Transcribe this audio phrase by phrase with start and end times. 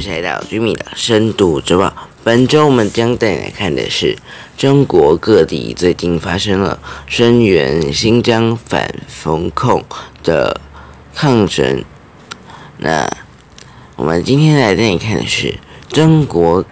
[0.00, 1.92] 是来到居民的深度周报。
[2.24, 4.18] 本周我们将带来看的是
[4.56, 9.84] 中国各地最近发生了声援新疆反封控
[10.24, 10.60] 的
[11.14, 11.84] 抗争。
[12.78, 13.08] 那
[13.94, 15.54] 我们今天来带你看的是
[15.88, 16.64] 中国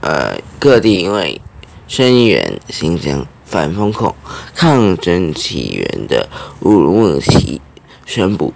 [0.00, 1.40] 呃各地因为
[1.86, 4.14] 声援新疆反封控
[4.54, 6.28] 抗争起源的
[6.62, 7.60] 乌鲁木齐
[8.04, 8.52] 宣布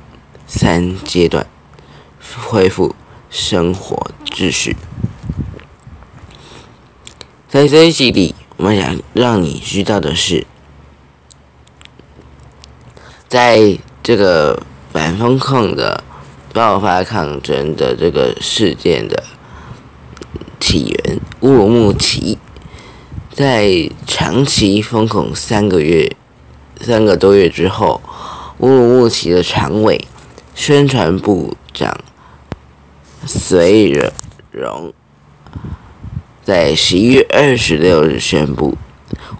[0.48, 1.46] 三阶段
[2.48, 2.94] 恢复
[3.32, 4.76] 生活秩序。
[7.48, 10.46] 在这一集里，我想让你知道的是，
[13.26, 16.04] 在这个反封控的
[16.52, 19.24] 爆发抗争的这个事件的
[20.60, 22.38] 起源，乌鲁木齐
[23.32, 26.14] 在长期封控三个月、
[26.82, 28.02] 三个多月之后，
[28.58, 30.06] 乌鲁木齐的常委、
[30.54, 31.98] 宣传部长
[33.26, 33.92] 隋
[34.50, 34.92] 荣。
[36.44, 38.76] 在十一月二十六日宣布，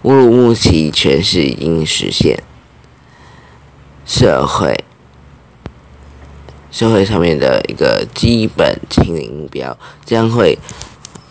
[0.03, 2.41] 乌鲁木齐全市已经实现
[4.05, 4.83] 社会
[6.71, 10.57] 社会上面的一个基本清零目标，将会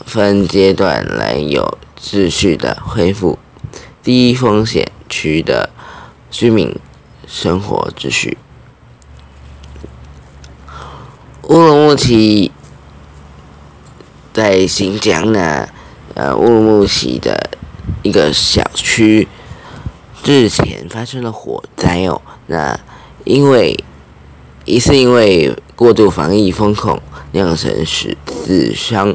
[0.05, 3.39] 分阶段来有秩序的恢复
[4.03, 5.70] 低风险区的
[6.30, 6.77] 居民
[7.27, 8.36] 生活秩序。
[11.53, 12.50] 乌鲁木齐。
[14.33, 15.69] 在新疆呢，
[16.14, 17.50] 呃，乌鲁木齐的
[18.00, 19.28] 一个小区
[20.25, 22.23] 日前发生了火灾哦。
[22.47, 22.80] 那
[23.25, 23.85] 因为
[24.64, 26.98] 疑似因为过度防疫风控
[27.33, 29.14] 酿成十死伤。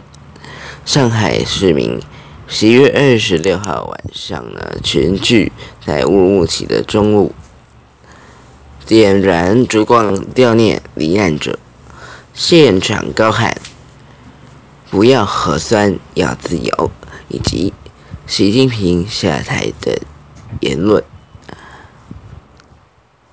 [0.85, 1.99] 上海市民
[2.47, 5.51] 十一月二十六号晚上呢，全聚
[5.83, 7.33] 在乌鲁木齐的中路，
[8.85, 11.57] 点燃烛光悼念罹难者，
[12.39, 13.57] 现场高喊。
[14.91, 16.91] 不要核酸，要自由，
[17.29, 17.73] 以及
[18.27, 19.99] 习近平下台的
[20.59, 21.03] 言论。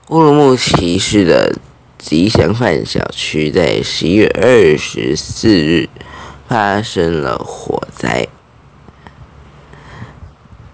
[0.09, 1.55] 乌鲁木齐市的
[1.99, 5.91] 吉祥饭小区在十一月二十四日
[6.49, 8.27] 发生了火灾，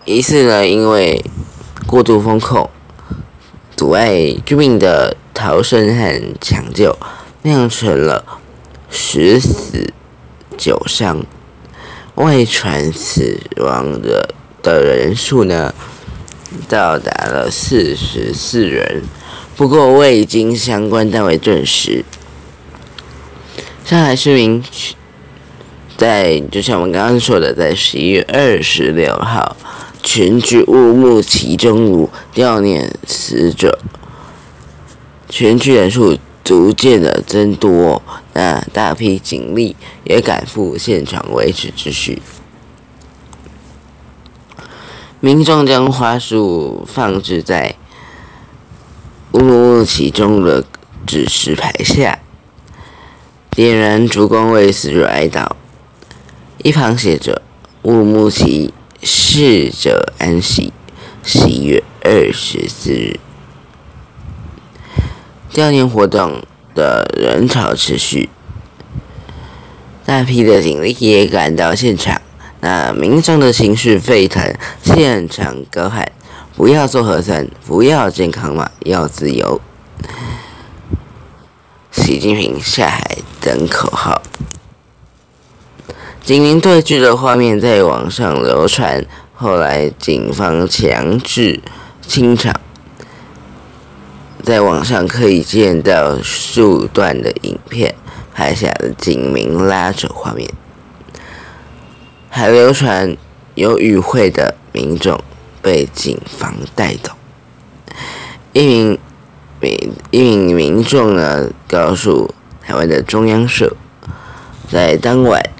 [0.04, 1.24] 疑似呢因为
[1.84, 2.70] 过度封控，
[3.76, 6.96] 阻碍居民的逃生和抢救，
[7.42, 8.24] 酿成了
[8.90, 9.92] 十死。
[10.58, 11.24] 九伤，
[12.16, 15.74] 外传死亡的的人数呢，
[16.68, 19.02] 到达了四十四人。
[19.56, 22.04] 不过未经相关单位证实。
[23.86, 24.62] 上海市民
[25.96, 29.56] 在就像我们刚刚说的，在十一月二十六号
[30.02, 33.78] 群聚乌鲁木齐中五悼念死者，
[35.30, 36.18] 全聚人数。
[36.50, 38.02] 逐渐的增多，
[38.32, 42.20] 那大批警力也赶赴现场维持秩序。
[45.20, 47.76] 民众将花束放置在
[49.30, 50.64] 乌鲁木齐中的
[51.06, 52.18] 指示牌下，
[53.50, 55.52] 点燃烛光为死者哀悼。
[56.64, 57.42] 一旁写着
[57.82, 58.74] “乌鲁木齐
[59.04, 60.72] 逝者安息”。
[61.22, 63.20] 十一月二十四日。
[65.52, 66.42] 悼念活动
[66.74, 68.28] 的人潮持续，
[70.06, 72.20] 大批的警力也赶到现场。
[72.60, 76.12] 那民众的情绪沸腾，现场高喊
[76.54, 79.60] ：“不要做核酸，不要健康码，要自由。”
[81.90, 84.22] 习近平下海等口号。
[86.22, 89.04] 警民对峙的画面在网上流传，
[89.34, 91.60] 后来警方强制
[92.06, 92.54] 清场。
[94.42, 97.94] 在网上可以见到数段的影片，
[98.34, 100.48] 拍下的警民拉扯画面，
[102.28, 103.16] 还流传
[103.54, 105.20] 有与会的民众
[105.60, 107.12] 被警方带走。
[108.52, 108.98] 一名
[109.60, 113.76] 民一名民众呢，告诉台湾的中央社，
[114.70, 115.50] 在当晚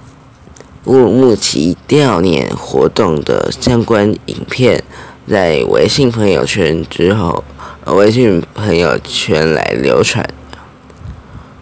[0.85, 4.83] 乌鲁木齐悼念活动的相关影片，
[5.27, 7.43] 在微信朋友圈之后。
[7.87, 10.23] 微信朋友圈来流传，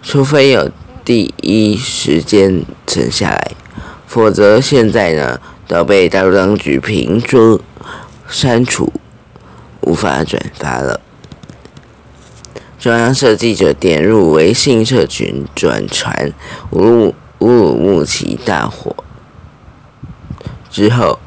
[0.04, 0.70] 除非有
[1.06, 3.52] 第一时间存下来，
[4.06, 7.62] 否则现在呢都被大陆当局屏住
[8.28, 8.92] 删除，
[9.80, 11.00] 无法转发了。
[12.78, 16.34] 中央社记者点入微信社群转传
[16.72, 18.94] 乌鲁乌鲁木齐大火
[20.70, 21.18] 之后，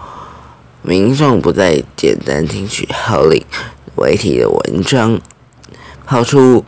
[0.83, 3.45] 民众不再简单听取号令。
[3.95, 5.21] 为题的文章
[6.07, 6.65] 抛出，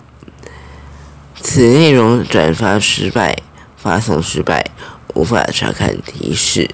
[1.41, 3.39] 此内容转发失败，
[3.77, 4.71] 发送失败，
[5.15, 6.71] 无法查看提示，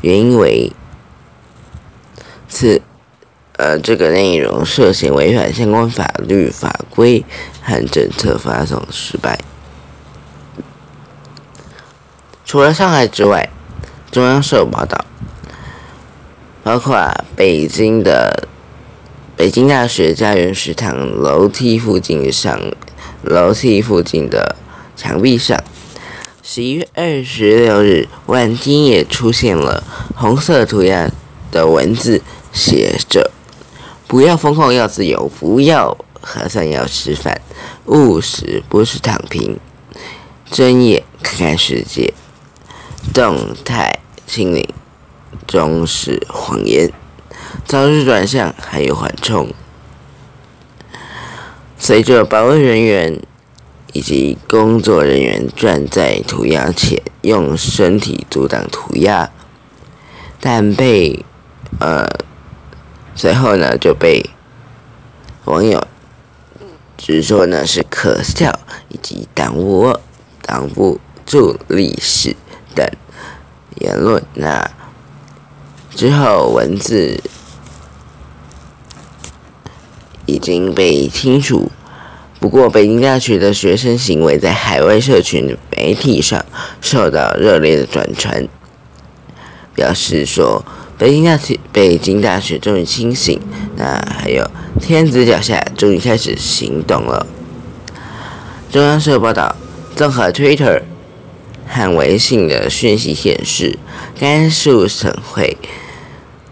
[0.00, 0.72] 原因为
[2.48, 2.80] 此
[3.56, 7.24] 呃这个内容涉嫌违反相关法律法规
[7.60, 9.40] 和政策，发送失败。
[12.44, 13.50] 除了上海之外，
[14.12, 15.04] 中央社报道，
[16.62, 18.48] 包括北京的
[19.36, 22.60] 北京大学家园食堂楼梯附近上
[23.22, 24.56] 楼梯附近的
[24.94, 25.58] 墙壁上。
[26.42, 29.82] 十一月二十六日，晚间也出现了
[30.14, 31.10] 红色涂鸦
[31.50, 32.20] 的文字，
[32.52, 33.30] 写着
[34.06, 37.40] ：“不要风控，要自由；不要核酸，要吃饭。
[37.86, 39.58] 务实不是躺平，
[40.50, 42.12] 睁眼看看世界。
[43.14, 44.66] 动态清零，
[45.46, 46.92] 终是谎言。
[47.64, 49.52] 早日转向，还有缓冲。
[51.78, 53.20] 随着保卫人员。”
[53.92, 59.28] 以及工作人员站在涂鸦前，用身体阻挡涂鸦，
[60.38, 61.24] 但被
[61.80, 62.06] 呃
[63.16, 64.30] 随后呢就被
[65.46, 65.84] 网友
[66.96, 68.60] 直说呢是可笑
[68.90, 70.00] 以及挡我
[70.40, 72.36] 挡不住历史
[72.76, 72.88] 等
[73.80, 74.22] 言论。
[74.34, 74.70] 那
[75.94, 77.20] 之后文字
[80.26, 81.70] 已经被清除。
[82.38, 86.42] 不过，北京大学的学生行为在海外社群媒体上
[86.80, 88.48] 受到热烈的转传，
[89.74, 90.64] 表示说
[90.96, 93.38] 北京大学北京大学终于清醒，
[93.76, 94.50] 那还有
[94.80, 97.26] 天子脚下终于开始行动了。
[98.70, 99.54] 中央社报道，
[99.94, 100.80] 综合 Twitter
[101.72, 103.78] 和微信的讯息显示，
[104.18, 105.56] 甘肃省会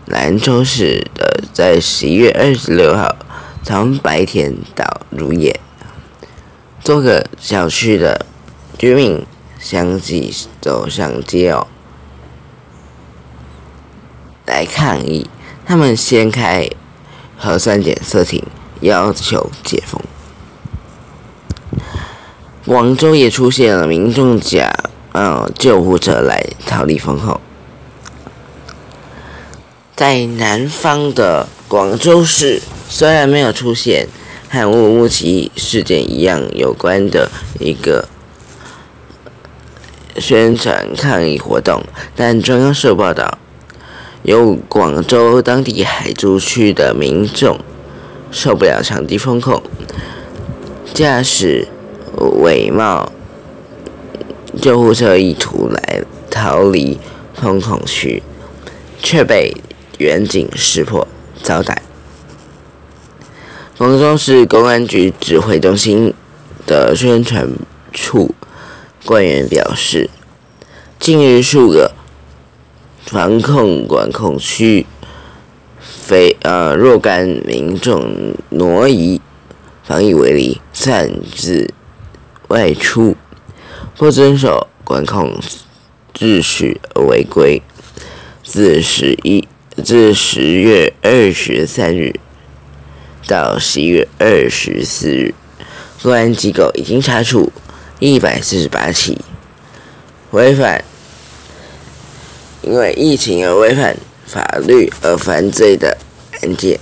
[0.07, 3.17] 兰州市的在十一月二十六号
[3.65, 5.59] 从白天到入夜。
[6.85, 8.25] 多个小区的
[8.79, 9.27] 居民
[9.59, 11.67] 相继走上街哦，
[14.47, 15.29] 来抗议。
[15.67, 16.71] 他们掀开
[17.37, 18.43] 核酸检测亭，
[18.81, 20.01] 要求解封。
[22.65, 24.73] 广州也出现了民众假
[25.19, 27.41] 呃救护车来逃离封控。
[29.97, 34.09] 在南方的广州市，虽然没有出现。
[34.51, 37.31] 和乌鲁木齐事件一样有关的
[37.61, 38.09] 一个
[40.17, 41.83] 宣传抗议活动，
[42.17, 43.37] 但中央社报道，
[44.23, 47.61] 有广州当地海珠区的民众
[48.31, 49.63] 受不了场地封控，
[50.95, 51.69] 驾驶
[52.41, 53.13] 伪冒
[54.61, 56.99] 救护车意图来逃离
[57.35, 58.23] 封控区，
[59.03, 59.55] 却被
[59.99, 61.07] 远景识破，
[61.43, 61.83] 遭逮。
[63.77, 66.13] 广州市公安局指挥中心
[66.67, 67.49] 的宣传
[67.93, 68.35] 处
[69.05, 70.11] 官员表示，
[70.99, 71.93] 近日数个
[73.05, 74.85] 防控管控区
[75.81, 79.21] 非呃若干民众挪移
[79.85, 81.73] 防疫为例，擅自
[82.49, 83.17] 外出，
[83.99, 85.41] 不遵守管控
[86.15, 87.61] 秩序而违规，
[88.45, 89.49] 自十一
[89.83, 92.15] 自十月二十三日。
[93.27, 95.35] 到十一月二十四日，
[96.01, 97.53] 公安机构已经查处
[97.99, 99.19] 一百四十八起
[100.31, 100.85] 违反
[102.63, 105.99] 因为疫情而违反法律而犯罪的
[106.41, 106.79] 案件。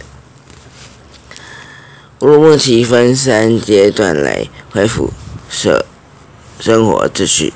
[2.20, 5.10] 乌鲁木齐分三阶段来恢复
[5.48, 5.86] 社
[6.58, 7.52] 生活秩序。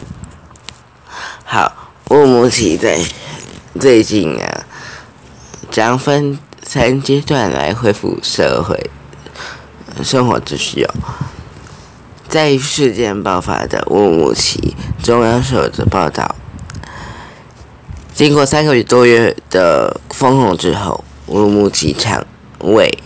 [1.44, 2.98] 好，乌鲁木齐在
[3.78, 4.64] 最近啊，
[5.70, 6.38] 将分。
[6.62, 8.90] 三阶段来恢复社会
[10.04, 10.94] 生活秩序哦。
[12.28, 16.36] 在事件爆发的乌鲁木齐，中央社的报道，
[18.14, 22.24] 经过三个月多月的封控之后，乌鲁木齐厂
[22.60, 23.02] 委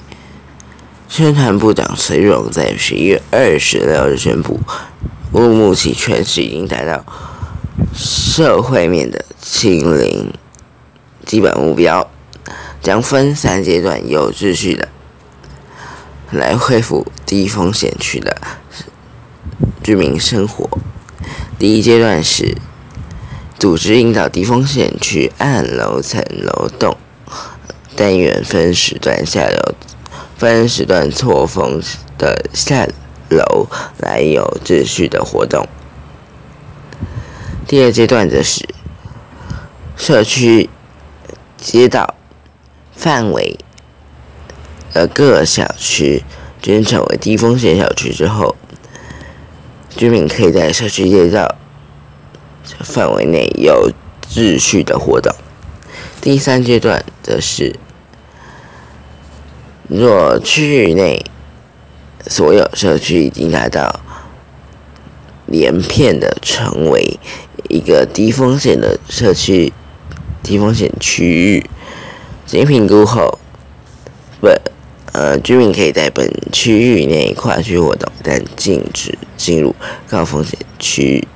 [1.08, 4.60] 宣传部长崔荣在十一月二十六日宣布，
[5.34, 7.04] 乌鲁木齐全市已经达到
[7.94, 10.32] 社会面的清零
[11.26, 12.10] 基本目标。
[12.80, 14.90] 将分三阶段有秩序的
[16.30, 18.36] 来恢复低风险区的
[19.82, 20.68] 居民生活。
[21.58, 22.54] 第一阶段是
[23.58, 26.94] 组织引导低风险区按楼层楼栋
[27.96, 29.74] 单元分时段下楼，
[30.36, 31.80] 分时段错峰
[32.18, 32.86] 的下
[33.34, 33.66] 楼
[33.98, 35.68] 来有秩序的活动。
[37.66, 38.66] 第二阶段则是
[39.96, 40.70] 社区
[41.58, 42.14] 街道。
[42.96, 43.58] 范围，
[44.92, 46.22] 呃，各小区
[46.62, 48.54] 均成为低风险小区之后，
[49.90, 51.56] 居民可以在社区街道
[52.80, 53.90] 范围内有
[54.30, 55.34] 秩序的活动。
[56.20, 57.74] 第三阶段则是，
[59.88, 61.26] 若区域内
[62.26, 64.00] 所有社区已经达到
[65.46, 67.18] 连片的成为
[67.68, 69.72] 一个低风险的社区、
[70.42, 71.68] 低风险区域，
[72.46, 73.38] 经评估后，
[74.40, 74.60] 本
[75.12, 79.74] 呃居民可以在本区域内跨区活动，但禁止进入
[80.08, 81.28] 高风险区域。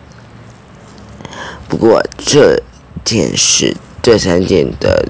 [1.69, 2.63] 不过这
[3.05, 5.07] 件事，这三件的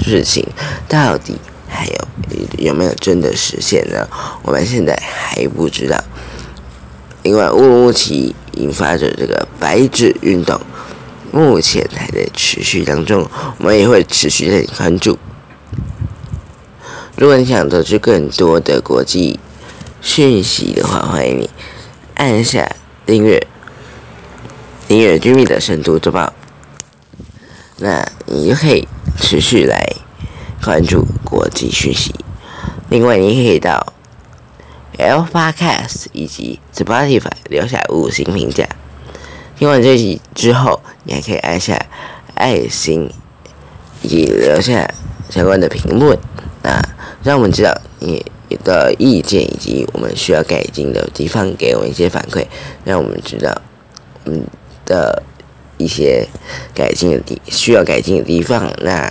[0.00, 0.44] 事情，
[0.88, 1.36] 到底
[1.70, 2.08] 还有
[2.58, 4.06] 有没有真的实现呢？
[4.42, 6.02] 我们现在还不知道。
[7.22, 10.60] 另外，乌鲁木齐引发着这个白纸运动，
[11.32, 15.18] 目前还在持续当中，我们也会持续的关注。
[17.16, 19.38] 如果你想得知更多的国际
[20.00, 21.50] 讯息的话，欢迎你
[22.14, 22.68] 按下
[23.06, 23.46] 订阅。
[24.88, 26.32] 订阅居民的深度周报，
[27.76, 29.86] 那你就可以持续来
[30.62, 32.14] 关注国际讯息。
[32.88, 33.92] 另外，你可以到
[34.98, 38.66] L Podcast 以及 Spotify 留下五星评价。
[39.58, 41.80] 听完这集之后，你还可以按下
[42.34, 43.10] 爱心
[44.02, 44.88] 以及留下
[45.28, 46.18] 相关的评论，
[46.62, 46.82] 那
[47.22, 48.24] 让我们知道你
[48.64, 52.46] 的意见以及我们需要改进的地方，给我们一些反馈，
[52.84, 53.60] 让我们知道，
[54.24, 54.44] 嗯。
[54.86, 55.22] 的
[55.78, 56.26] 一些
[56.74, 58.68] 改进的地需要改进的地方。
[58.80, 59.08] 那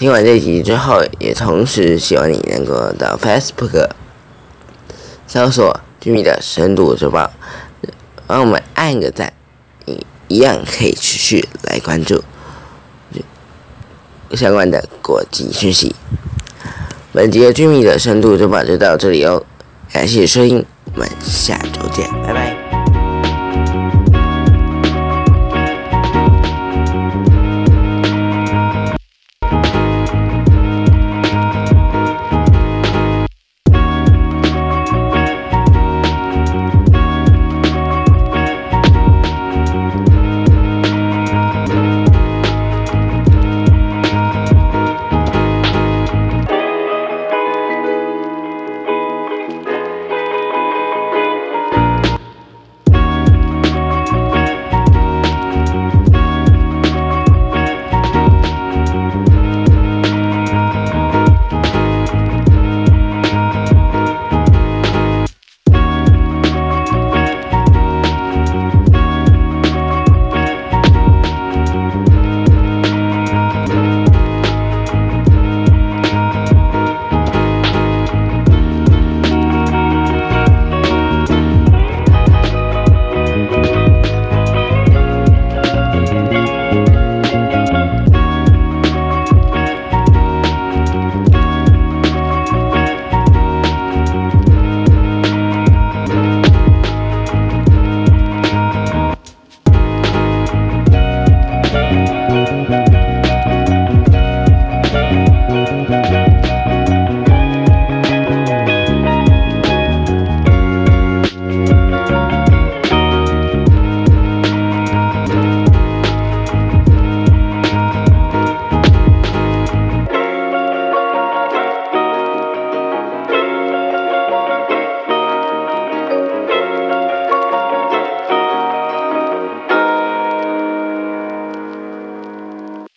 [0.00, 3.86] 听完这集之后，也同时希望你能够到 Facebook
[5.26, 7.30] 搜索“居民的深度周报”，
[8.26, 9.30] 帮我们按个赞，
[9.84, 12.24] 你一样可以持续来关注
[14.32, 15.94] 相关的国际讯息。
[17.12, 19.44] 本集的居民的深度周报就到这里哦，
[19.92, 20.64] 感谢收听，
[20.94, 22.39] 我们下周见，拜拜。